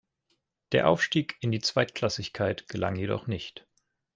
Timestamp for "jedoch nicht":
2.95-3.67